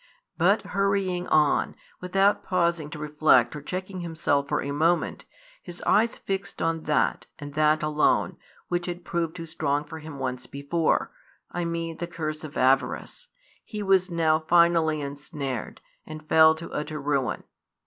But 0.35 0.63
hurrying 0.63 1.27
on, 1.27 1.75
without 1.99 2.43
pausing 2.43 2.89
to 2.89 2.97
reflect 2.97 3.55
or 3.55 3.61
checking 3.61 3.99
himself 3.99 4.47
for 4.47 4.59
a 4.59 4.71
moment, 4.71 5.25
his 5.61 5.79
eyes 5.83 6.17
fixed 6.17 6.59
on 6.59 6.85
that, 6.85 7.27
and 7.37 7.53
that 7.53 7.83
alone, 7.83 8.37
which 8.67 8.87
had 8.87 9.05
proved 9.05 9.35
too 9.35 9.45
strong 9.45 9.83
for 9.83 9.99
him 9.99 10.17
once 10.17 10.47
before, 10.47 11.11
I 11.51 11.65
mean 11.65 11.97
the 11.97 12.07
curse 12.07 12.43
of 12.43 12.57
avarice, 12.57 13.27
he 13.63 13.83
was 13.83 14.09
now 14.09 14.39
finally 14.39 15.01
ensnared, 15.01 15.81
and 16.03 16.27
fell 16.27 16.55
to 16.55 16.71
utter 16.71 16.99
ruin. 16.99 17.43